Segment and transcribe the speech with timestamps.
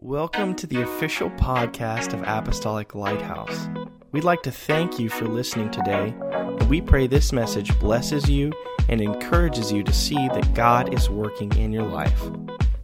[0.00, 3.68] Welcome to the official podcast of Apostolic Lighthouse.
[4.12, 8.52] We'd like to thank you for listening today, and we pray this message blesses you
[8.88, 12.22] and encourages you to see that God is working in your life.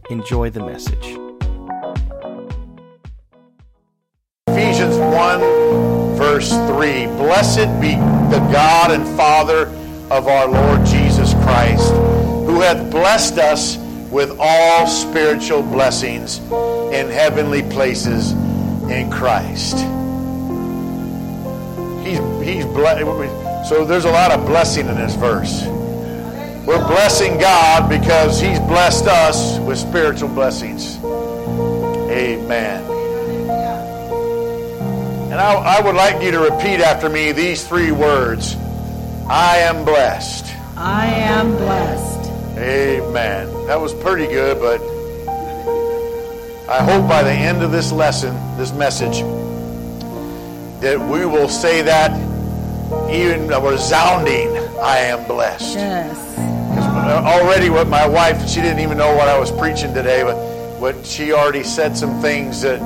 [0.09, 1.17] Enjoy the message.
[4.49, 5.39] Ephesians 1,
[6.17, 7.95] verse 3 Blessed be
[8.29, 9.67] the God and Father
[10.11, 13.77] of our Lord Jesus Christ, who hath blessed us
[14.11, 16.41] with all spiritual blessings
[16.99, 18.31] in heavenly places
[18.89, 19.77] in Christ.
[22.05, 25.65] He's, he's ble- so there's a lot of blessing in this verse.
[26.65, 30.97] We're blessing God because He's blessed us with spiritual blessings.
[32.09, 32.83] Amen.
[35.31, 38.55] And I, I would like you to repeat after me these three words
[39.27, 40.55] I am blessed.
[40.77, 42.31] I am blessed.
[42.57, 43.67] Amen.
[43.67, 44.79] That was pretty good, but
[46.67, 49.19] I hope by the end of this lesson, this message,
[50.81, 52.11] that we will say that
[53.07, 54.49] even a resounding,
[54.79, 55.75] I am blessed.
[55.75, 56.17] Yes.
[56.37, 60.35] Uh, already, what my wife, she didn't even know what I was preaching today, but
[60.79, 62.79] what she already said some things that,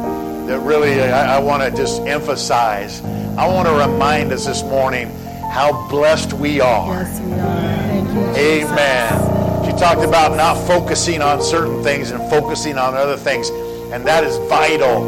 [0.47, 3.01] that really uh, I, I want to just emphasize.
[3.37, 5.07] I want to remind us this morning
[5.51, 7.03] how blessed we are.
[7.03, 7.37] Yes, we are.
[7.39, 8.15] Thank you.
[8.33, 8.71] Jesus.
[8.71, 9.65] Amen.
[9.65, 13.49] She talked about not focusing on certain things and focusing on other things,
[13.91, 15.03] and that is vital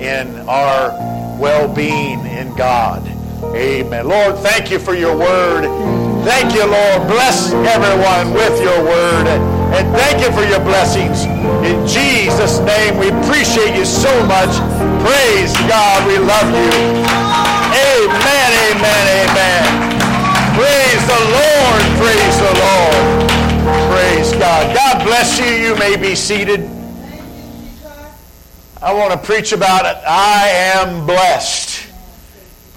[0.00, 0.90] in our
[1.38, 3.06] well being in God.
[3.54, 4.06] Amen.
[4.06, 5.64] Lord, thank you for your word.
[6.24, 7.08] Thank you, Lord.
[7.08, 9.26] Bless everyone with your word.
[9.72, 11.24] And thank you for your blessings.
[11.64, 14.52] In Jesus' name, we appreciate you so much.
[15.00, 16.06] Praise God.
[16.06, 16.70] We love you.
[17.72, 19.90] Amen, amen, amen.
[20.54, 21.82] Praise the Lord.
[21.98, 23.30] Praise the Lord.
[23.90, 24.74] Praise God.
[24.76, 25.46] God bless you.
[25.46, 26.79] You may be seated.
[28.82, 30.02] I want to preach about it.
[30.06, 31.86] I am blessed.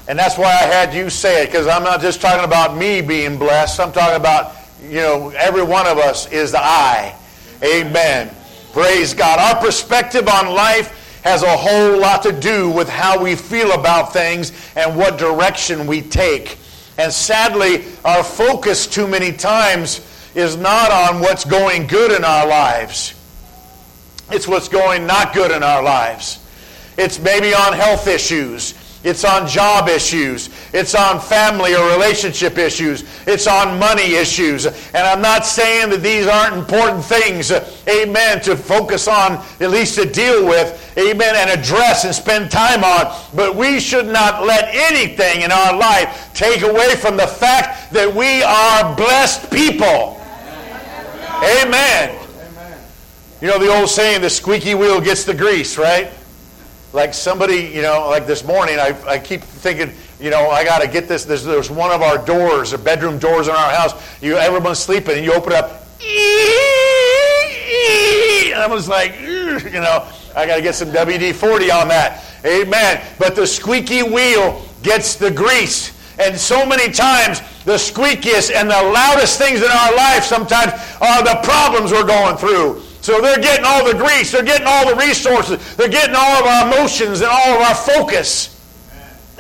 [0.09, 2.99] And that's why I had you say it, because I'm not just talking about me
[2.99, 3.79] being blessed.
[3.79, 7.15] I'm talking about, you know, every one of us is the I.
[7.63, 8.29] Amen.
[8.73, 9.39] Praise God.
[9.39, 14.11] Our perspective on life has a whole lot to do with how we feel about
[14.11, 16.57] things and what direction we take.
[16.97, 20.01] And sadly, our focus too many times
[20.35, 23.13] is not on what's going good in our lives.
[24.33, 26.39] It's what's going not good in our lives.
[26.97, 28.73] It's maybe on health issues.
[29.03, 30.49] It's on job issues.
[30.73, 33.03] It's on family or relationship issues.
[33.27, 34.65] It's on money issues.
[34.65, 37.51] And I'm not saying that these aren't important things,
[37.87, 42.83] amen, to focus on, at least to deal with, amen, and address and spend time
[42.83, 43.15] on.
[43.35, 48.11] But we should not let anything in our life take away from the fact that
[48.11, 50.19] we are blessed people.
[51.61, 52.22] Amen.
[53.43, 56.09] You know the old saying, the squeaky wheel gets the grease, right?
[56.93, 60.81] Like somebody, you know, like this morning, I, I keep thinking, you know, I got
[60.81, 61.25] to get this.
[61.25, 64.01] There's, there's one of our doors, the bedroom doors in our house.
[64.21, 65.71] You, everyone's sleeping, and you open it up,
[68.45, 72.23] and I was like, you know, I got to get some WD 40 on that.
[72.45, 73.05] Amen.
[73.19, 75.91] But the squeaky wheel gets the grease.
[76.17, 80.71] And so many times, the squeakiest and the loudest things in our life sometimes
[81.01, 82.81] are the problems we're going through.
[83.03, 86.45] So they're getting all the grease, they're getting all the resources, they're getting all of
[86.45, 88.57] our emotions and all of our focus.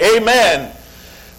[0.01, 0.75] Amen.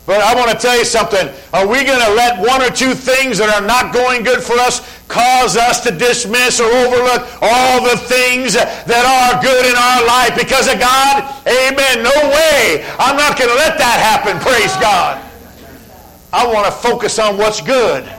[0.06, 1.28] But I want to tell you something.
[1.52, 4.54] Are we going to let one or two things that are not going good for
[4.54, 10.00] us cause us to dismiss or overlook all the things that are good in our
[10.08, 11.28] life because of God?
[11.44, 12.02] Amen.
[12.02, 12.88] No way.
[12.98, 14.40] I'm not going to let that happen.
[14.40, 15.20] Praise God.
[16.32, 18.10] I want to focus on what's good.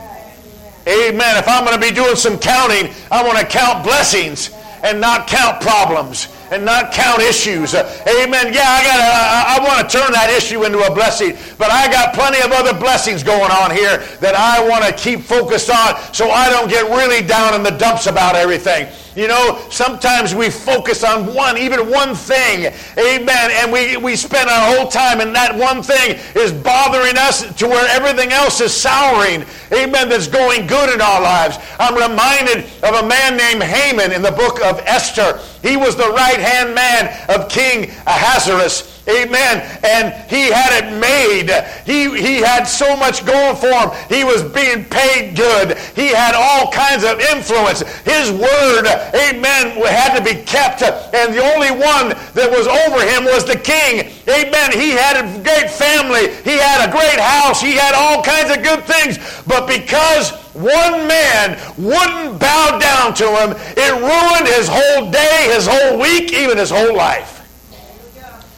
[0.86, 1.36] Amen.
[1.36, 4.50] If I'm going to be doing some counting, I want to count blessings
[4.82, 7.74] and not count problems and not count issues.
[7.74, 8.54] Uh, amen.
[8.54, 9.00] Yeah, I got.
[9.00, 12.52] I, I want to turn that issue into a blessing, but I got plenty of
[12.52, 16.68] other blessings going on here that I want to keep focused on, so I don't
[16.68, 18.86] get really down in the dumps about everything.
[19.16, 22.72] You know, sometimes we focus on one, even one thing.
[22.98, 23.50] Amen.
[23.50, 27.66] And we, we spend our whole time, and that one thing is bothering us to
[27.66, 29.46] where everything else is souring.
[29.72, 30.10] Amen.
[30.10, 31.56] That's going good in our lives.
[31.78, 35.40] I'm reminded of a man named Haman in the book of Esther.
[35.66, 38.95] He was the right hand man of King Ahasuerus.
[39.08, 39.62] Amen.
[39.84, 41.50] And he had it made.
[41.86, 43.90] He, he had so much going for him.
[44.08, 45.78] He was being paid good.
[45.94, 47.86] He had all kinds of influence.
[48.02, 50.82] His word, amen, had to be kept.
[50.82, 54.10] And the only one that was over him was the king.
[54.26, 54.72] Amen.
[54.74, 56.34] He had a great family.
[56.42, 57.60] He had a great house.
[57.60, 59.18] He had all kinds of good things.
[59.46, 65.66] But because one man wouldn't bow down to him, it ruined his whole day, his
[65.70, 67.35] whole week, even his whole life.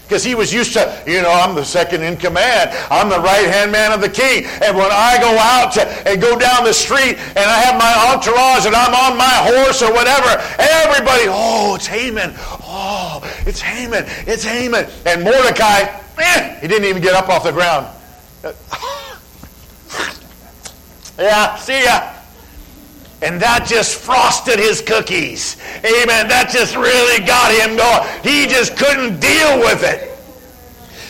[0.08, 2.70] Because he was used to, you know, I'm the second in command.
[2.90, 4.46] I'm the right hand man of the king.
[4.64, 7.92] And when I go out to, and go down the street and I have my
[8.08, 12.32] entourage and I'm on my horse or whatever, everybody, oh, it's Haman.
[12.38, 14.06] Oh, it's Haman.
[14.26, 14.86] It's Haman.
[15.04, 17.86] And Mordecai, eh, he didn't even get up off the ground.
[21.18, 22.17] yeah, see ya.
[23.20, 25.56] And that just frosted his cookies.
[25.78, 26.28] Amen.
[26.28, 28.06] That just really got him going.
[28.22, 30.07] He just couldn't deal with it.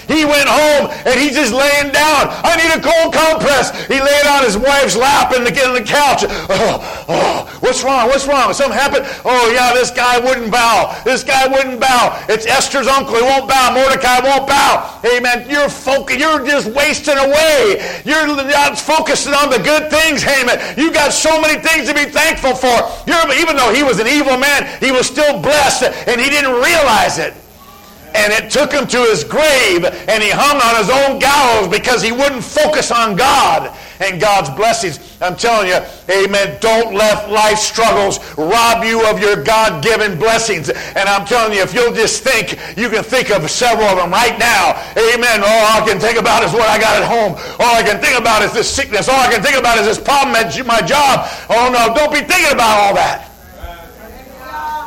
[0.08, 2.32] He went home and he's just laying down.
[2.40, 3.76] I need a cold compress.
[3.86, 6.24] He laid on his wife's lap and the, in the couch.
[6.48, 8.08] Oh, oh, what's wrong?
[8.08, 8.52] What's wrong?
[8.54, 9.04] Something happened?
[9.24, 10.96] Oh, yeah, this guy wouldn't bow.
[11.04, 12.24] This guy wouldn't bow.
[12.28, 13.16] It's Esther's uncle.
[13.16, 13.74] He won't bow.
[13.76, 15.00] Mordecai won't bow.
[15.04, 15.44] Amen.
[15.48, 16.18] You're focused.
[16.18, 17.84] You're just wasting away.
[18.04, 20.58] You're not focusing on the good things, Haman.
[20.78, 22.72] you've got so many things to be thankful for.
[23.06, 26.54] You're, even though he was an evil man, he was still blessed and he didn't
[26.54, 27.34] realize it
[28.14, 32.02] and it took him to his grave, and he hung on his own gallows because
[32.02, 34.98] he wouldn't focus on God and God's blessings.
[35.20, 35.78] I'm telling you,
[36.10, 40.70] amen, don't let life struggles rob you of your God given blessings.
[40.70, 44.10] And I'm telling you, if you'll just think, you can think of several of them
[44.10, 44.78] right now.
[44.94, 45.42] Amen.
[45.42, 47.34] All I can think about is what I got at home.
[47.58, 49.08] All I can think about is this sickness.
[49.08, 51.26] All I can think about is this problem at my job.
[51.50, 53.27] Oh no, don't be thinking about all that.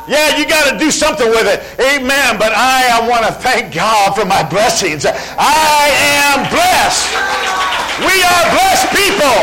[0.08, 1.62] Yeah, you got to do something with it.
[1.78, 2.38] Amen.
[2.38, 5.06] But I, I want to thank God for my blessings.
[5.06, 5.86] I
[6.26, 7.06] am blessed.
[8.02, 9.38] We are blessed people.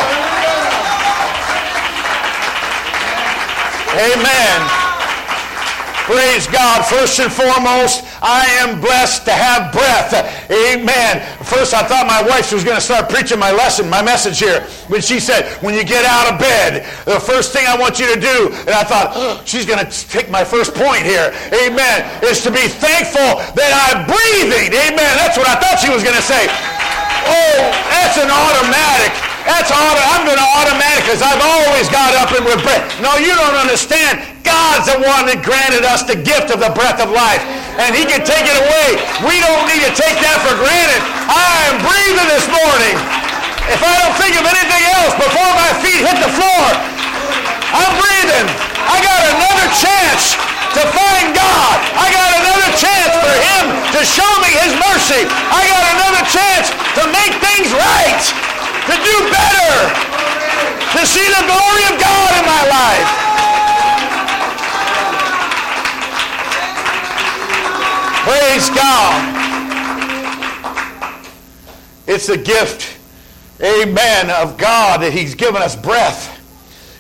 [3.95, 4.57] Amen.
[6.09, 6.83] Praise God.
[6.85, 10.11] First and foremost, I am blessed to have breath.
[10.51, 11.21] Amen.
[11.43, 14.61] First, I thought my wife was going to start preaching my lesson, my message here,
[14.87, 18.13] when she said, when you get out of bed, the first thing I want you
[18.13, 22.23] to do, and I thought, oh, she's going to take my first point here, amen,
[22.23, 24.73] is to be thankful that I'm breathing.
[24.73, 25.11] Amen.
[25.17, 26.47] That's what I thought she was going to say.
[27.29, 27.59] Oh,
[27.93, 29.28] that's an automatic.
[29.47, 32.83] That's auto, I'm going to automatic because I've always got up and with breath.
[32.99, 34.19] No, you don't understand.
[34.43, 37.39] God's the one that granted us the gift of the breath of life.
[37.79, 38.99] And he can take it away.
[39.23, 41.01] We don't need to take that for granted.
[41.31, 42.95] I am breathing this morning.
[43.71, 46.65] If I don't think of anything else before my feet hit the floor,
[47.71, 48.47] I'm breathing.
[48.89, 50.35] I got another chance
[50.75, 51.75] to find God.
[51.95, 53.63] I got another chance for him
[53.93, 55.23] to show me his mercy.
[55.29, 58.48] I got another chance to make things right
[58.89, 59.73] to do better,
[60.97, 63.09] to see the glory of God in my life.
[68.25, 69.35] Praise God.
[72.07, 72.97] It's a gift,
[73.61, 76.35] amen, of God that He's given us breath.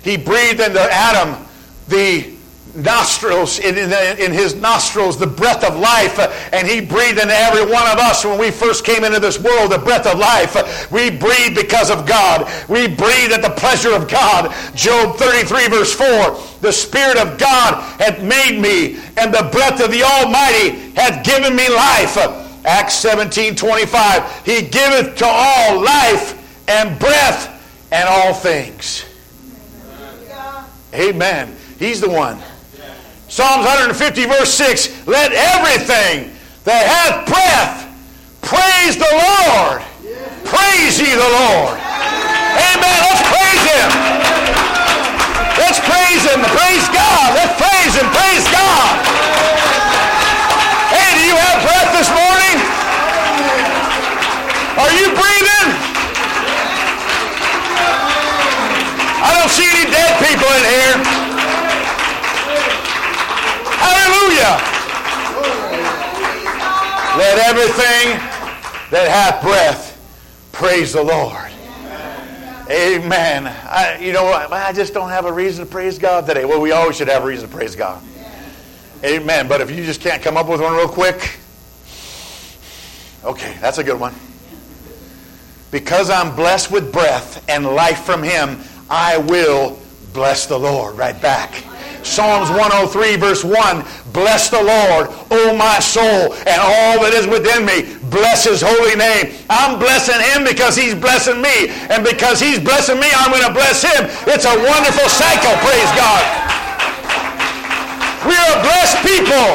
[0.03, 1.43] He breathed into Adam
[1.87, 2.38] the
[2.75, 6.19] nostrils, in, in, his nostrils, the breath of life.
[6.19, 9.39] Uh, and he breathed into every one of us when we first came into this
[9.39, 10.91] world, the breath of life.
[10.91, 12.49] we breathe because of God.
[12.69, 14.53] We breathe at the pleasure of God.
[14.75, 16.07] Job 33, verse 4
[16.61, 21.55] The Spirit of God hath made me, and the breath of the Almighty hath given
[21.55, 22.17] me life.
[22.65, 29.05] Acts 17, 25 He giveth to all life and breath and all things.
[30.93, 31.55] Amen.
[31.77, 32.39] He's the one
[33.29, 36.33] Psalms 150, verse 6 Let everything
[36.65, 37.85] that hath breath
[38.41, 39.85] praise the Lord.
[40.49, 41.77] Praise ye the Lord.
[42.57, 42.97] Amen.
[43.05, 43.89] Let's praise Him.
[45.61, 46.41] Let's praise Him.
[46.41, 47.37] Praise God.
[47.37, 48.09] Let's praise Him.
[48.09, 48.97] Praise God.
[50.89, 52.57] Hey, do you have breath this morning?
[54.73, 55.69] Are you breathing?
[59.21, 61.18] I don't see any dead people in here.
[63.79, 64.59] Hallelujah.
[67.17, 68.19] Let everything
[68.91, 71.51] that hath breath praise the Lord.
[72.69, 73.47] Amen.
[73.47, 76.45] I, you know, I just don't have a reason to praise God today.
[76.45, 78.03] Well, we always should have a reason to praise God.
[79.03, 79.47] Amen.
[79.47, 81.39] But if you just can't come up with one real quick,
[83.23, 84.13] okay, that's a good one.
[85.71, 88.59] Because I'm blessed with breath and life from Him,
[88.89, 89.79] I will
[90.13, 90.95] bless the Lord.
[90.95, 91.63] Right back.
[92.03, 93.55] Psalms 103, verse 1
[94.13, 97.95] Bless the Lord, O my soul, and all that is within me.
[98.09, 99.35] Bless his holy name.
[99.49, 101.69] I'm blessing him because he's blessing me.
[101.93, 104.09] And because he's blessing me, I'm going to bless him.
[104.25, 106.23] It's a wonderful cycle, praise God.
[108.25, 109.47] We are blessed people.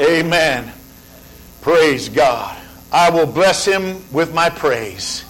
[0.00, 0.72] Amen.
[1.60, 2.58] Praise God.
[2.90, 5.24] I will bless him with my praise.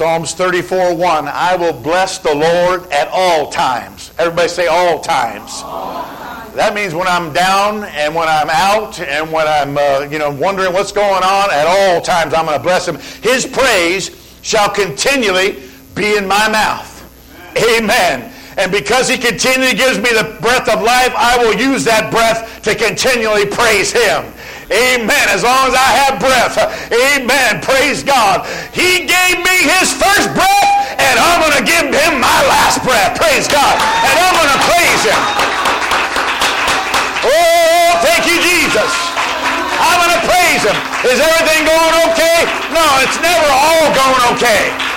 [0.00, 1.28] Psalms 34 1.
[1.28, 4.12] I will bless the Lord at all times.
[4.18, 5.60] Everybody say all times.
[5.62, 6.54] All times.
[6.54, 10.30] That means when I'm down and when I'm out and when I'm uh, you know
[10.30, 12.96] wondering what's going on, at all times I'm going to bless him.
[13.22, 14.08] His praise
[14.40, 15.62] shall continually
[15.94, 16.88] be in my mouth.
[17.58, 18.32] Amen.
[18.56, 22.62] And because he continually gives me the breath of life, I will use that breath
[22.62, 24.32] to continually praise him.
[24.70, 25.26] Amen.
[25.34, 26.54] As long as I have breath.
[26.94, 27.58] Amen.
[27.58, 28.46] Praise God.
[28.70, 33.18] He gave me his first breath, and I'm going to give him my last breath.
[33.18, 33.74] Praise God.
[34.06, 35.22] And I'm going to praise him.
[37.26, 38.90] Oh, thank you, Jesus.
[39.80, 40.78] I'm going to praise him.
[41.02, 42.46] Is everything going okay?
[42.70, 44.89] No, it's never all going okay.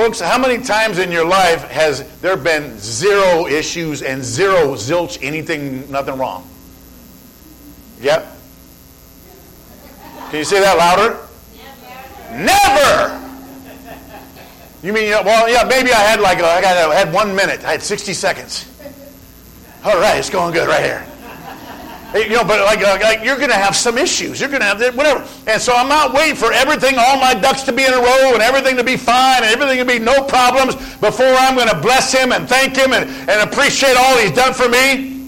[0.00, 5.18] Folks, how many times in your life has there been zero issues and zero zilch,
[5.20, 6.48] anything, nothing wrong?
[8.00, 8.26] Yep.
[10.30, 11.18] Can you say that louder?
[12.30, 13.20] Never.
[14.82, 17.62] You mean, well, yeah, maybe I had like, uh, I, got, I had one minute.
[17.62, 18.72] I had 60 seconds.
[19.84, 21.06] All right, it's going good right here.
[22.14, 24.40] You know, but like, like you're going to have some issues.
[24.40, 25.26] You're going to have whatever.
[25.46, 28.32] And so I'm not waiting for everything, all my ducks to be in a row
[28.34, 31.80] and everything to be fine and everything to be no problems before I'm going to
[31.80, 35.22] bless him and thank him and, and appreciate all he's done for me.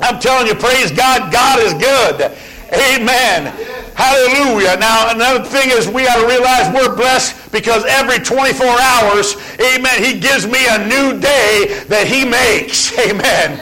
[0.00, 2.32] I'm telling you, praise God, God is good.
[2.72, 3.52] Amen.
[3.94, 4.76] Hallelujah.
[4.78, 10.02] Now, another thing is we got to realize we're blessed because every 24 hours, amen,
[10.02, 12.98] he gives me a new day that he makes.
[12.98, 13.56] Amen.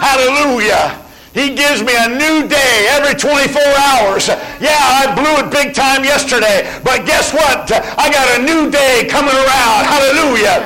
[0.00, 1.05] Hallelujah.
[1.36, 4.32] He gives me a new day every 24 hours.
[4.56, 7.68] Yeah, I blew it big time yesterday, but guess what?
[7.68, 9.84] I got a new day coming around.
[9.84, 10.64] Hallelujah.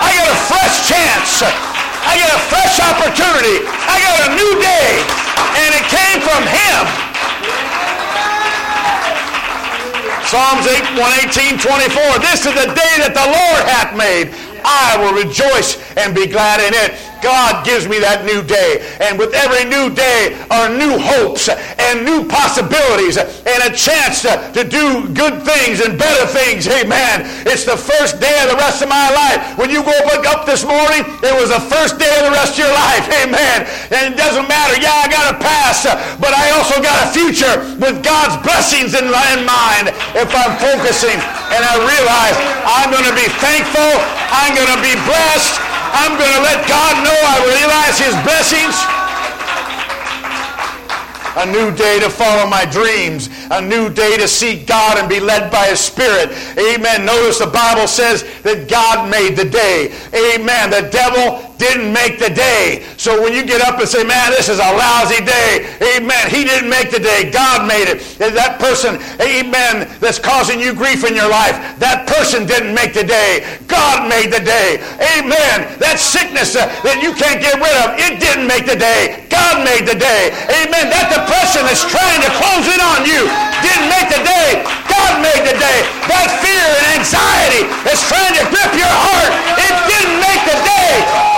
[0.00, 1.44] I got a fresh chance.
[2.08, 3.68] I got a fresh opportunity.
[3.68, 5.04] I got a new day,
[5.60, 6.82] and it came from Him.
[10.24, 12.24] Psalms 8, 118, 24.
[12.24, 14.32] This is the day that the Lord hath made.
[14.64, 16.96] I will rejoice and be glad in it.
[17.26, 18.78] God gives me that new day.
[19.02, 24.38] And with every new day are new hopes and new possibilities and a chance to,
[24.54, 26.70] to do good things and better things.
[26.70, 27.26] Amen.
[27.42, 29.58] It's the first day of the rest of my life.
[29.58, 32.62] When you woke up this morning, it was the first day of the rest of
[32.62, 33.10] your life.
[33.26, 33.66] Amen.
[33.90, 34.78] And it doesn't matter.
[34.78, 35.82] Yeah, I got a past,
[36.22, 41.18] but I also got a future with God's blessings in, in mind if I'm focusing
[41.18, 43.98] and I realize I'm going to be thankful.
[44.30, 45.65] I'm going to be blessed.
[45.96, 48.76] I'm going to let God know I realize his blessings.
[51.40, 55.20] A new day to follow my dreams, a new day to seek God and be
[55.20, 56.30] led by His Spirit.
[56.58, 57.04] Amen.
[57.04, 59.92] Notice the Bible says that God made the day.
[60.14, 60.70] Amen.
[60.70, 62.84] The devil didn't make the day.
[62.96, 65.64] So when you get up and say, man, this is a lousy day,
[65.96, 67.30] amen, he didn't make the day.
[67.30, 68.00] God made it.
[68.20, 73.04] That person, amen, that's causing you grief in your life, that person didn't make the
[73.04, 73.44] day.
[73.66, 74.80] God made the day.
[75.16, 75.66] Amen.
[75.80, 79.24] That sickness that you can't get rid of, it didn't make the day.
[79.32, 80.32] God made the day.
[80.52, 80.92] Amen.
[80.92, 83.24] That depression that's trying to close in on you
[83.62, 84.64] didn't make the day.
[84.88, 85.78] God made the day.
[86.08, 90.92] That fear and anxiety that's trying to grip your heart, it didn't make the day.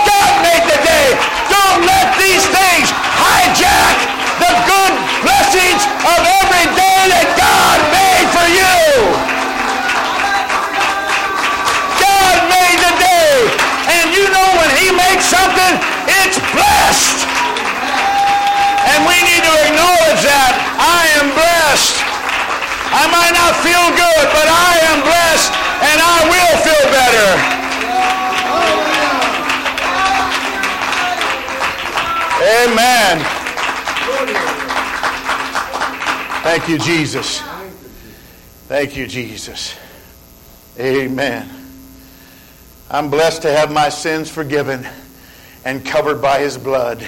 [0.05, 1.07] God made the day.
[1.49, 3.95] Don't let these things hijack
[4.39, 4.93] the good
[5.25, 8.79] blessings of every day that God made for you.
[11.99, 13.31] God made the day.
[13.89, 15.73] And you know when he makes something,
[16.23, 17.25] it's blessed.
[18.89, 20.53] And we need to acknowledge that.
[20.79, 21.27] I am
[21.69, 22.01] blessed.
[22.01, 25.53] I might not feel good, but I am blessed
[25.85, 27.29] and I will feel better.
[32.65, 33.21] Amen.
[36.41, 37.41] Thank you, Jesus.
[38.67, 39.75] Thank you, Jesus.
[40.79, 41.47] Amen.
[42.89, 44.87] I'm blessed to have my sins forgiven
[45.65, 47.07] and covered by his blood,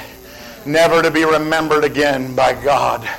[0.67, 3.09] never to be remembered again by God.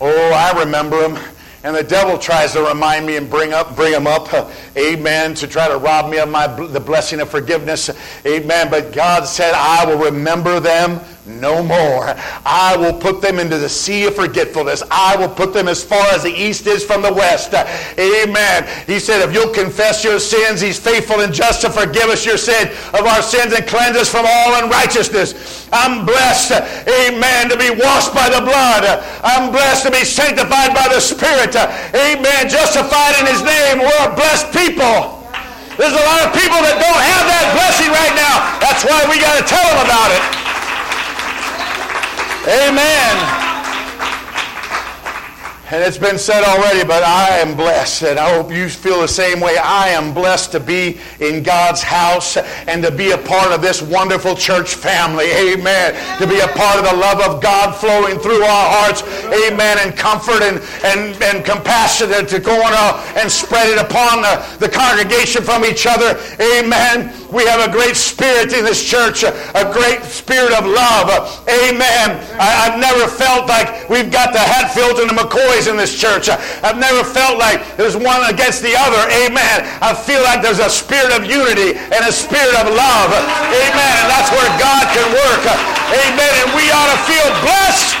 [0.00, 1.18] Oh, I remember them.
[1.64, 4.32] And the devil tries to remind me and bring up, bring him up,
[4.76, 7.90] amen, to try to rob me of my the blessing of forgiveness,
[8.24, 8.70] amen.
[8.70, 12.14] But God said, "I will remember them no more.
[12.44, 14.82] I will put them into the sea of forgetfulness.
[14.90, 17.54] I will put them as far as the east is from the west.
[17.54, 18.68] Amen.
[18.86, 22.38] He said, if you'll confess your sins, he's faithful and just to forgive us your
[22.38, 25.68] sin of our sins and cleanse us from all unrighteousness.
[25.72, 29.04] I'm blessed, amen, to be washed by the blood.
[29.22, 31.54] I'm blessed to be sanctified by the Spirit.
[31.54, 32.48] Amen.
[32.48, 33.78] Justified in his name.
[33.84, 35.18] We're a blessed people.
[35.76, 38.58] There's a lot of people that don't have that blessing right now.
[38.58, 40.37] That's why we got to tell them about it.
[42.48, 43.37] Amen.
[45.70, 48.02] And it's been said already, but I am blessed.
[48.04, 49.58] And I hope you feel the same way.
[49.58, 53.82] I am blessed to be in God's house and to be a part of this
[53.82, 55.26] wonderful church family.
[55.26, 55.92] Amen.
[56.20, 59.02] To be a part of the love of God flowing through our hearts.
[59.28, 59.76] Amen.
[59.84, 62.72] And comfort and, and, and compassion to go on
[63.18, 66.18] and spread it upon the, the congregation from each other.
[66.40, 67.12] Amen.
[67.30, 71.12] We have a great spirit in this church, a great spirit of love.
[71.44, 72.16] Amen.
[72.40, 76.28] I, have never felt like we've got the Hatfields and the McCoys in this church.
[76.28, 79.00] Uh, I've never felt like there's one against the other.
[79.26, 79.66] Amen.
[79.82, 83.10] I feel like there's a spirit of unity and a spirit of love.
[83.50, 83.94] Amen.
[83.98, 85.42] And that's where God can work.
[85.90, 86.32] Amen.
[86.44, 87.98] And we ought to feel blessed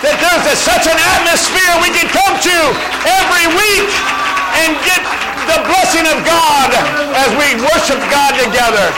[0.00, 2.56] that there's a, such an atmosphere we can come to
[3.04, 3.90] every week
[4.64, 5.04] and get
[5.44, 6.72] the blessing of God
[7.12, 8.88] as we worship God together.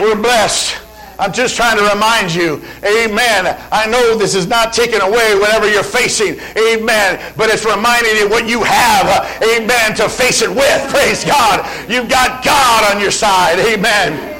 [0.00, 0.87] We're blessed.
[1.18, 3.58] I'm just trying to remind you, amen.
[3.72, 8.28] I know this is not taking away whatever you're facing, amen, but it's reminding you
[8.28, 10.90] what you have, amen, to face it with.
[10.90, 11.66] Praise God.
[11.90, 14.36] You've got God on your side, amen.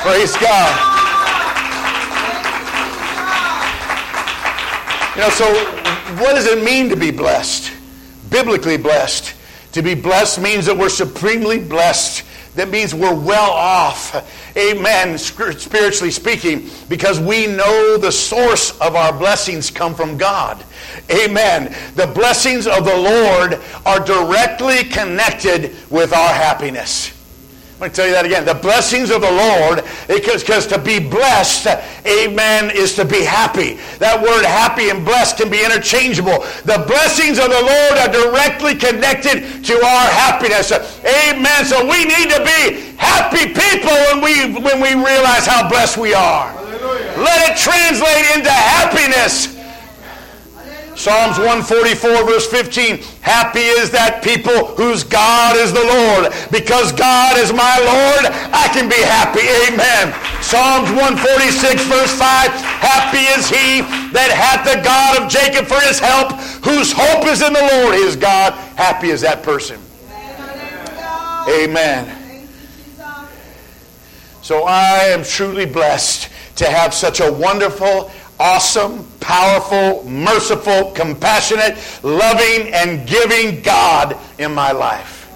[0.00, 0.94] Praise God.
[5.16, 5.52] You know, so
[6.22, 7.78] what does it mean to be blessed?
[8.30, 9.34] biblically blessed.
[9.72, 12.24] To be blessed means that we're supremely blessed.
[12.56, 14.14] That means we're well off,
[14.58, 20.62] amen, spiritually speaking, because we know the source of our blessings come from God.
[21.10, 21.74] Amen.
[21.94, 27.17] The blessings of the Lord are directly connected with our happiness.
[27.78, 28.44] Going to tell you that again.
[28.44, 31.70] The blessings of the Lord, because to be blessed,
[32.02, 33.78] amen, is to be happy.
[34.02, 36.42] That word happy and blessed can be interchangeable.
[36.66, 40.74] The blessings of the Lord are directly connected to our happiness.
[41.06, 41.62] Amen.
[41.70, 46.14] So we need to be happy people when we, when we realize how blessed we
[46.18, 46.50] are.
[46.50, 47.14] Hallelujah.
[47.22, 49.57] Let it translate into happiness.
[50.98, 52.98] Psalms 144, verse 15.
[53.22, 56.34] Happy is that people whose God is the Lord.
[56.50, 59.46] Because God is my Lord, I can be happy.
[59.70, 60.10] Amen.
[60.42, 62.50] Psalms 146, verse 5.
[62.82, 66.34] Happy is he that hath the God of Jacob for his help,
[66.66, 68.54] whose hope is in the Lord his God.
[68.74, 69.78] Happy is that person.
[71.46, 72.10] Amen.
[74.42, 82.72] So I am truly blessed to have such a wonderful awesome, powerful, merciful, compassionate, loving,
[82.72, 85.26] and giving God in my life.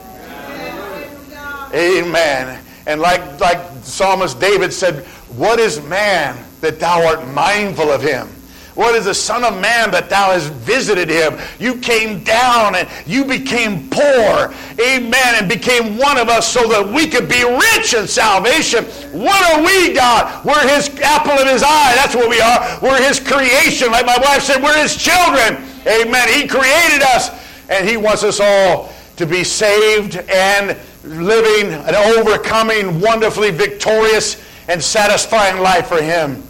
[1.75, 2.63] Amen.
[2.87, 5.05] And like, like psalmist David said,
[5.37, 8.29] What is man that thou art mindful of him?
[8.75, 11.39] What is the Son of Man that thou hast visited him?
[11.59, 14.55] You came down and you became poor.
[14.81, 15.35] Amen.
[15.37, 18.85] And became one of us so that we could be rich in salvation.
[19.13, 20.45] What are we, God?
[20.45, 21.93] We're his apple of his eye.
[21.97, 22.79] That's what we are.
[22.81, 23.93] We're his creation.
[23.93, 25.63] Like my wife said, we're his children.
[25.87, 26.29] Amen.
[26.29, 27.29] He created us
[27.69, 34.83] and he wants us all to be saved and living an overcoming, wonderfully victorious and
[34.83, 36.43] satisfying life for him.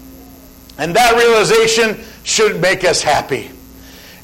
[0.79, 3.51] And that realization should make us happy.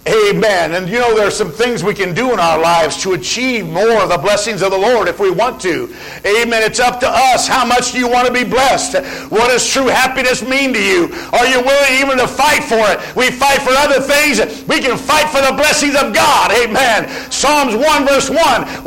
[0.07, 0.73] Amen.
[0.73, 3.69] And you know, there are some things we can do in our lives to achieve
[3.69, 5.93] more of the blessings of the Lord if we want to.
[6.25, 6.63] Amen.
[6.63, 7.47] It's up to us.
[7.47, 9.05] How much do you want to be blessed?
[9.31, 11.13] What does true happiness mean to you?
[11.33, 13.01] Are you willing even to fight for it?
[13.17, 14.41] We fight for other things.
[14.65, 16.53] We can fight for the blessings of God.
[16.53, 17.09] Amen.
[17.31, 18.39] Psalms 1 verse 1.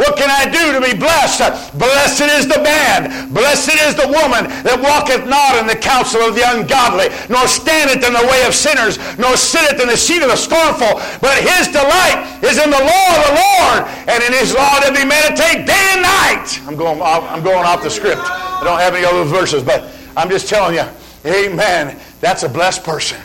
[0.02, 1.78] What can I do to be blessed?
[1.78, 3.30] Blessed is the man.
[3.30, 8.02] Blessed is the woman that walketh not in the counsel of the ungodly, nor standeth
[8.02, 11.68] in the way of sinners, nor sitteth in the seat of the scornful but his
[11.68, 15.66] delight is in the law of the Lord, and in his law does he meditate
[15.66, 16.60] day and night.
[16.68, 18.22] I'm going off, I'm going off the script.
[18.22, 20.86] I don't have any other verses, but I'm just telling you,
[21.26, 21.98] amen.
[22.20, 23.20] That's a blessed person.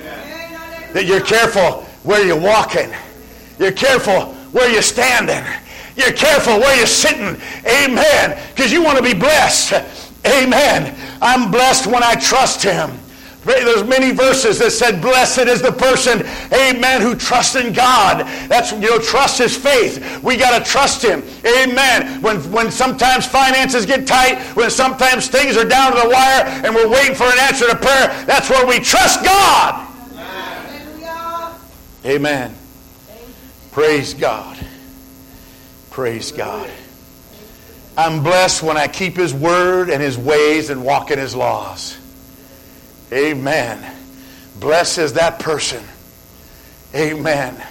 [0.00, 0.92] Amen.
[0.92, 2.90] That you're careful where you're walking.
[3.58, 5.44] You're careful where you're standing.
[5.96, 7.40] You're careful where you're sitting.
[7.66, 8.40] Amen.
[8.54, 9.72] Because you want to be blessed.
[10.26, 10.94] Amen.
[11.20, 12.90] I'm blessed when I trust him.
[13.48, 16.20] There's many verses that said, Blessed is the person,
[16.52, 18.26] amen, who trusts in God.
[18.48, 20.22] That's, you know, trust is faith.
[20.22, 21.22] We got to trust Him.
[21.46, 22.20] Amen.
[22.20, 26.74] When, when sometimes finances get tight, when sometimes things are down to the wire and
[26.74, 29.86] we're waiting for an answer to prayer, that's where we trust God.
[32.04, 32.54] Amen.
[33.72, 34.58] Praise God.
[35.90, 36.70] Praise God.
[37.96, 41.97] I'm blessed when I keep His word and His ways and walk in His laws.
[43.12, 43.94] Amen.
[44.60, 45.82] Blessed is that person.
[46.94, 47.62] Amen.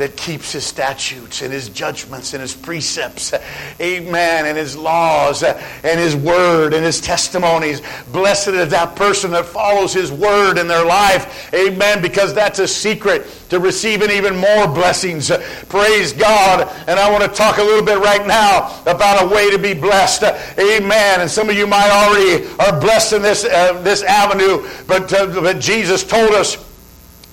[0.00, 3.34] That keeps his statutes and his judgments and his precepts.
[3.82, 4.46] Amen.
[4.46, 7.82] And his laws and his word and his testimonies.
[8.10, 11.52] Blessed is that person that follows his word in their life.
[11.52, 12.00] Amen.
[12.00, 15.30] Because that's a secret to receiving even more blessings.
[15.68, 16.66] Praise God.
[16.88, 19.74] And I want to talk a little bit right now about a way to be
[19.74, 20.22] blessed.
[20.58, 21.20] Amen.
[21.20, 25.26] And some of you might already are blessed in this, uh, this avenue, but, uh,
[25.26, 26.69] but Jesus told us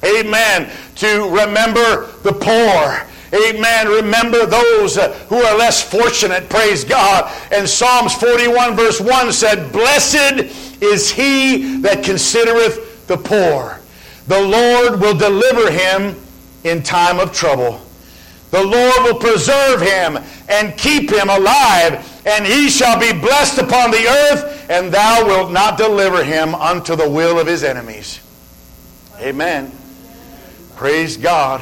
[0.03, 0.69] Amen.
[0.95, 3.07] To remember the poor.
[3.33, 3.87] Amen.
[3.87, 6.49] Remember those uh, who are less fortunate.
[6.49, 7.31] Praise God.
[7.51, 13.79] And Psalms 41, verse 1 said, Blessed is he that considereth the poor.
[14.27, 16.15] The Lord will deliver him
[16.63, 17.81] in time of trouble.
[18.51, 23.91] The Lord will preserve him and keep him alive, and he shall be blessed upon
[23.91, 28.21] the earth, and thou wilt not deliver him unto the will of his enemies.
[29.19, 29.71] Amen.
[30.77, 31.61] Praise God.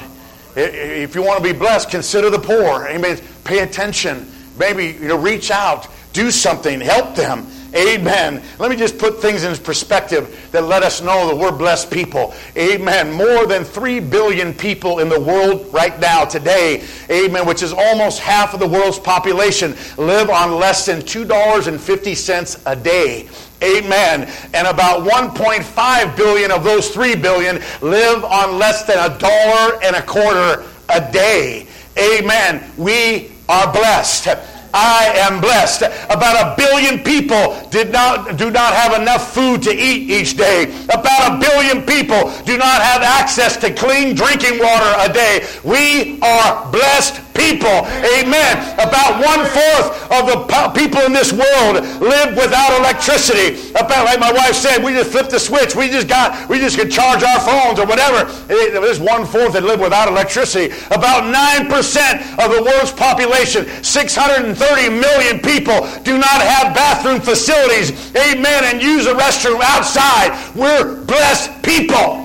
[0.57, 2.85] If you want to be blessed, consider the poor.
[2.85, 3.17] Amen.
[3.45, 4.29] Pay attention.
[4.59, 7.47] Maybe you know, reach out, do something, help them.
[7.73, 8.41] Amen.
[8.59, 12.33] Let me just put things in perspective that let us know that we're blessed people.
[12.57, 13.11] Amen.
[13.11, 18.19] More than 3 billion people in the world right now, today, amen, which is almost
[18.19, 23.27] half of the world's population, live on less than $2.50 a day.
[23.63, 24.31] Amen.
[24.53, 29.95] And about 1.5 billion of those 3 billion live on less than a dollar and
[29.95, 31.67] a quarter a day.
[31.97, 32.69] Amen.
[32.77, 34.54] We are blessed.
[34.75, 35.83] I am blessed.
[36.09, 40.65] About a billion people did not, do not have enough food to eat each day.
[40.91, 45.47] About a billion people do not have access to clean drinking water a day.
[45.63, 47.87] We are blessed people.
[48.19, 48.57] Amen.
[48.79, 50.35] About one fourth of the
[50.75, 53.69] people in this world live without electricity.
[53.71, 55.75] About like my wife said, we just flipped the switch.
[55.75, 58.31] We just got we just could charge our phones or whatever.
[58.47, 60.73] There's one fourth that live without electricity.
[60.91, 64.55] About nine percent of the world's population, 630
[64.89, 67.91] million people, do not have bathroom facilities.
[68.15, 68.63] Amen.
[68.65, 70.33] And use a restroom outside.
[70.55, 72.23] We're blessed people.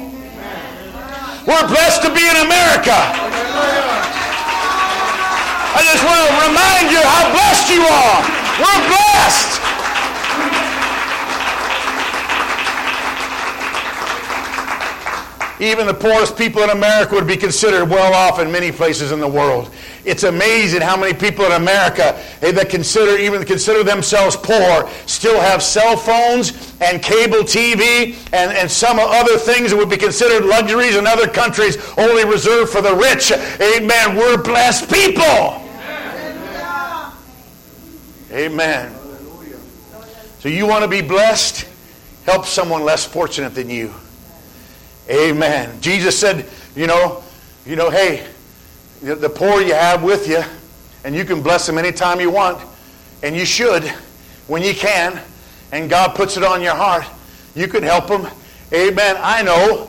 [1.47, 2.97] We're blessed to be in America.
[5.73, 8.21] I just want to remind you how blessed you are.
[8.61, 9.80] We're blessed.
[15.61, 19.21] Even the poorest people in America would be considered well off in many places in
[19.21, 19.71] the world.
[20.07, 25.39] It's amazing how many people in America eh, that consider even consider themselves poor still
[25.39, 30.47] have cell phones and cable TV and, and some other things that would be considered
[30.47, 33.31] luxuries in other countries only reserved for the rich.
[33.31, 34.17] Amen.
[34.17, 35.61] We're blessed people.
[38.33, 38.95] Amen.
[40.39, 41.69] So you want to be blessed?
[42.25, 43.93] Help someone less fortunate than you.
[45.11, 45.81] Amen.
[45.81, 46.47] Jesus said,
[46.77, 47.23] you know,
[47.67, 48.27] you know, hey,
[49.03, 50.43] the poor you have with you,
[51.05, 52.63] and you can bless them anytime you want,
[53.23, 53.85] and you should
[54.47, 55.21] when you can,
[55.73, 57.05] and God puts it on your heart.
[57.55, 58.27] You can help them.
[58.73, 59.17] Amen.
[59.19, 59.89] I know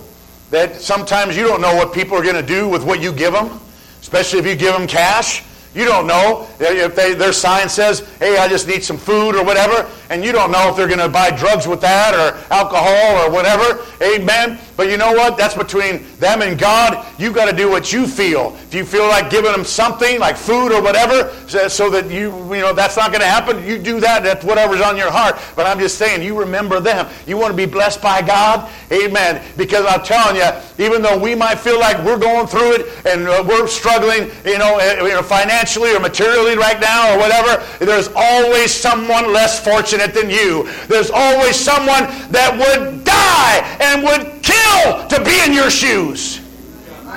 [0.49, 3.33] that sometimes you don't know what people are going to do with what you give
[3.33, 3.59] them,
[4.01, 5.43] especially if you give them cash.
[5.73, 9.45] You don't know if they, their sign says, hey, I just need some food or
[9.45, 13.25] whatever, and you don't know if they're going to buy drugs with that or alcohol
[13.25, 13.85] or whatever.
[14.03, 14.59] Amen.
[14.81, 15.37] But you know what?
[15.37, 17.05] That's between them and God.
[17.19, 18.57] You've got to do what you feel.
[18.63, 21.31] If you feel like giving them something like food or whatever,
[21.69, 24.23] so that you, you know, that's not going to happen, you do that.
[24.23, 25.39] That's whatever's on your heart.
[25.55, 27.07] But I'm just saying, you remember them.
[27.27, 28.71] You want to be blessed by God?
[28.91, 29.45] Amen.
[29.55, 30.49] Because I'm telling you,
[30.83, 34.57] even though we might feel like we're going through it and uh, we're struggling, you
[34.57, 39.63] know, eh, you know, financially or materially right now or whatever, there's always someone less
[39.63, 40.67] fortunate than you.
[40.87, 46.39] There's always someone that would die and would kill to be in your shoes.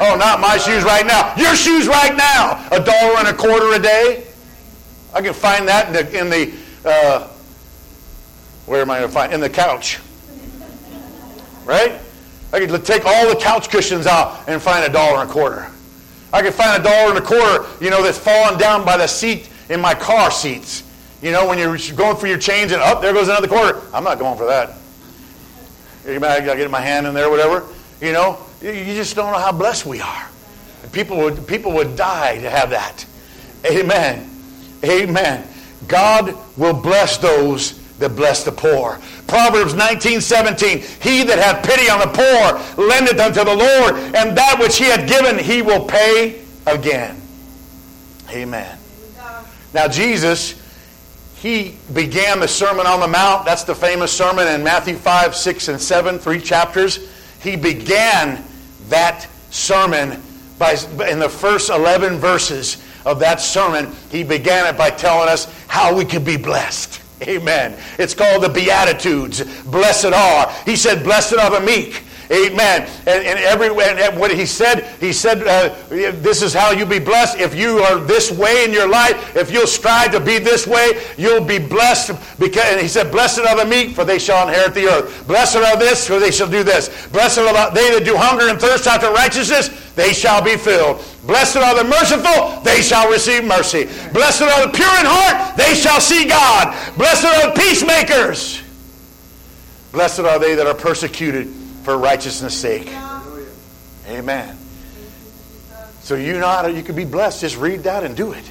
[0.01, 1.35] Oh, not my shoes right now.
[1.37, 2.67] Your shoes right now.
[2.73, 4.27] A dollar and a quarter a day.
[5.13, 7.29] I can find that in the, in the uh,
[8.67, 9.33] where am I going to find?
[9.33, 10.01] In the couch.
[11.65, 12.01] Right?
[12.53, 15.71] I could take all the couch cushions out and find a dollar and a quarter.
[16.33, 19.07] I could find a dollar and a quarter, you know, that's fallen down by the
[19.07, 20.83] seat in my car seats.
[21.23, 23.81] You know, when you're going for your change and up, oh, there goes another quarter.
[23.95, 24.75] I'm not going for that.
[26.07, 27.67] I gotta get my hand in there, whatever.
[28.01, 30.29] You know, you just don't know how blessed we are.
[30.93, 33.07] People would people would die to have that.
[33.65, 34.31] Amen.
[34.85, 35.49] Amen.
[35.89, 38.99] God will bless those that bless the poor.
[39.27, 40.79] Proverbs 19, 17.
[40.79, 44.85] He that hath pity on the poor lendeth unto the Lord, and that which he
[44.85, 47.21] hath given he will pay again.
[48.31, 48.79] Amen.
[49.73, 50.61] Now Jesus
[51.45, 53.45] he began the Sermon on the Mount.
[53.45, 57.07] That's the famous sermon in Matthew 5, 6, and 7, three chapters.
[57.43, 58.43] He began
[58.89, 60.23] that sermon
[60.59, 60.75] by,
[61.07, 65.95] in the first 11 verses of that sermon, he began it by telling us how
[65.95, 67.03] we could be blessed.
[67.25, 67.79] Amen.
[67.99, 69.45] It's called the Beatitudes.
[69.65, 70.51] Blessed are.
[70.65, 72.04] He said, Blessed are the meek.
[72.31, 72.89] Amen.
[73.07, 76.99] And, and every and what he said, he said, uh, this is how you be
[76.99, 77.39] blessed.
[77.39, 81.03] If you are this way in your life, if you'll strive to be this way,
[81.19, 82.13] you'll be blessed.
[82.39, 85.27] Because and he said, Blessed are the meek, for they shall inherit the earth.
[85.27, 87.07] Blessed are this, for they shall do this.
[87.09, 91.05] Blessed are they that do hunger and thirst after righteousness, they shall be filled.
[91.27, 93.85] Blessed are the merciful, they shall receive mercy.
[94.13, 96.75] Blessed are the pure in heart, they shall see God.
[96.97, 98.63] Blessed are the peacemakers.
[99.93, 102.91] Blessed are they that are persecuted for righteousness' sake.
[104.09, 104.57] Amen.
[106.01, 107.41] So you know how you can be blessed.
[107.41, 108.51] Just read that and do it.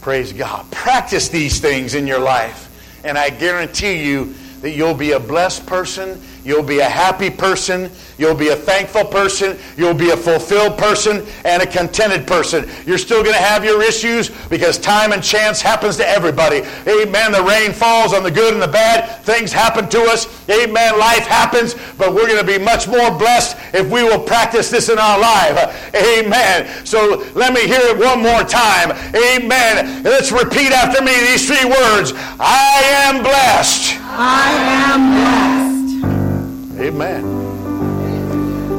[0.00, 0.70] Praise God.
[0.70, 2.66] Practice these things in your life.
[3.04, 7.90] And I guarantee you that you'll be a blessed person You'll be a happy person.
[8.16, 9.58] You'll be a thankful person.
[9.76, 12.66] You'll be a fulfilled person and a contented person.
[12.86, 16.62] You're still going to have your issues because time and chance happens to everybody.
[16.86, 17.32] Amen.
[17.32, 19.22] The rain falls on the good and the bad.
[19.26, 20.26] Things happen to us.
[20.48, 20.98] Amen.
[20.98, 24.88] Life happens, but we're going to be much more blessed if we will practice this
[24.88, 25.94] in our life.
[25.94, 26.86] Amen.
[26.86, 28.92] So let me hear it one more time.
[29.14, 30.02] Amen.
[30.02, 33.97] Let's repeat after me these three words I am blessed.
[34.20, 34.50] I
[34.90, 36.80] am blessed.
[36.80, 37.22] Amen.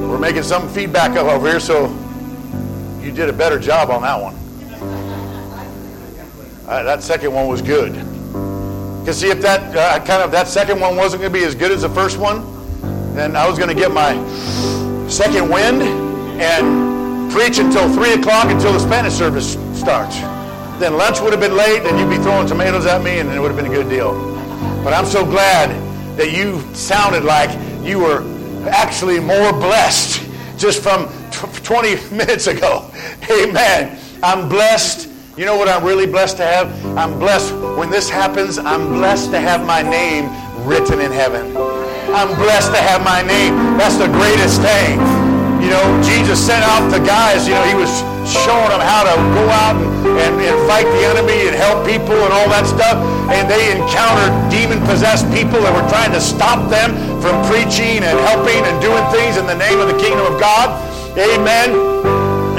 [0.09, 1.87] We're making some feedback up over here, so
[3.01, 4.35] you did a better job on that one.
[6.67, 7.93] Uh, that second one was good.
[8.99, 11.55] Because see, if that uh, kind of that second one wasn't going to be as
[11.55, 12.43] good as the first one,
[13.15, 14.15] then I was going to get my
[15.07, 20.19] second wind and preach until three o'clock until the Spanish service starts.
[20.81, 23.39] Then lunch would have been late, and you'd be throwing tomatoes at me, and it
[23.39, 24.38] would have been a good deal.
[24.83, 25.69] But I'm so glad
[26.17, 27.49] that you sounded like
[27.85, 28.23] you were
[28.69, 30.21] actually more blessed
[30.57, 32.89] just from 20 minutes ago.
[33.31, 33.99] Amen.
[34.21, 35.09] I'm blessed.
[35.37, 36.97] You know what I'm really blessed to have?
[36.97, 40.25] I'm blessed when this happens, I'm blessed to have my name
[40.67, 41.55] written in heaven.
[42.13, 43.55] I'm blessed to have my name.
[43.77, 44.99] That's the greatest thing.
[45.63, 49.13] You know, Jesus sent out the guys, you know, he was showing them how to
[49.33, 49.89] go out and,
[50.21, 53.01] and, and fight the enemy and help people and all that stuff.
[53.33, 58.61] And they encountered demon-possessed people that were trying to stop them from preaching and helping
[58.65, 60.77] and doing things in the name of the kingdom of God.
[61.17, 61.73] Amen.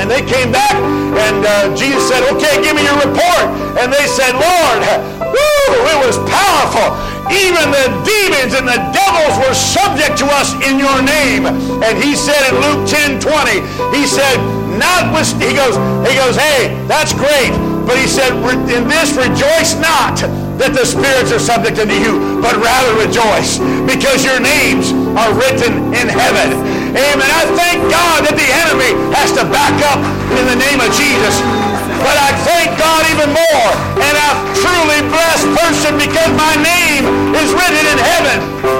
[0.00, 3.46] And they came back, and uh, Jesus said, Okay, give me your report.
[3.76, 4.80] And they said, Lord,
[5.28, 7.09] woo, it was powerful.
[7.30, 11.46] Even the demons and the devils were subject to us in your name.
[11.46, 13.62] And he said in Luke 10 20,
[13.94, 14.38] he said,
[14.78, 17.52] not with he goes, he goes, hey, that's great.
[17.86, 18.32] But he said,
[18.70, 20.22] in this rejoice not
[20.60, 23.56] that the spirits are subject unto you, but rather rejoice
[23.88, 26.52] because your names are written in heaven.
[26.92, 27.30] Amen.
[27.32, 30.00] I thank God that the enemy has to back up
[30.36, 31.59] in the name of Jesus.
[32.00, 33.70] But I thank God even more.
[34.00, 37.04] And I'm truly blessed person because my name
[37.36, 38.79] is written in heaven.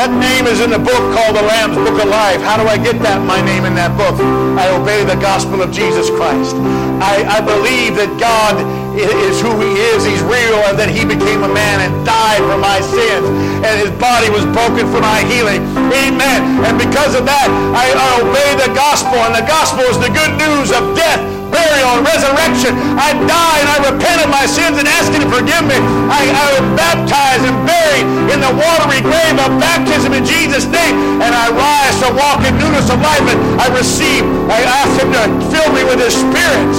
[0.00, 2.40] That name is in the book called the Lamb's Book of Life.
[2.40, 4.16] How do I get that my name in that book?
[4.56, 6.56] I obey the gospel of Jesus Christ.
[7.04, 8.56] I, I believe that God
[8.96, 10.00] is who he is.
[10.00, 13.28] He's real and that he became a man and died for my sins
[13.60, 15.60] and his body was broken for my healing.
[15.92, 16.64] Amen.
[16.64, 20.32] And because of that, I, I obey the gospel and the gospel is the good
[20.40, 22.72] news of death, burial, and resurrection.
[22.96, 25.76] I die and I repent of my sins and ask him to forgive me.
[26.08, 31.20] I, I was baptized and buried in the watery grave of baptism in Jesus' name
[31.20, 35.10] and I rise to walk in newness of life and I receive, I ask him
[35.12, 36.72] to fill me with his spirit.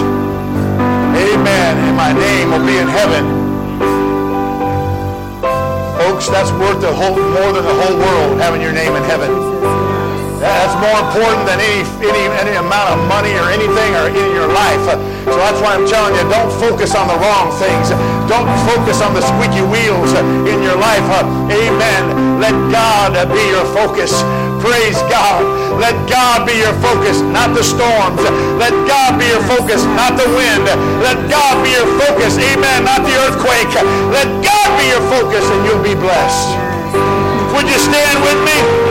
[1.12, 1.74] Amen.
[1.78, 3.24] And my name will be in heaven.
[6.00, 9.91] Folks, that's worth the whole, more than the whole world having your name in heaven.
[10.42, 14.50] That's more important than any, any, any amount of money or anything or in your
[14.50, 14.82] life.
[15.30, 17.94] So that's why I'm telling you, don't focus on the wrong things.
[18.26, 20.10] Don't focus on the squeaky wheels
[20.50, 21.06] in your life.
[21.46, 22.42] Amen.
[22.42, 24.10] Let God be your focus.
[24.66, 25.46] Praise God.
[25.78, 28.22] Let God be your focus, not the storms.
[28.58, 30.66] Let God be your focus, not the wind.
[31.06, 32.42] Let God be your focus.
[32.42, 32.86] Amen.
[32.86, 33.70] Not the earthquake.
[34.10, 36.58] Let God be your focus and you'll be blessed.
[37.54, 38.91] Would you stand with me?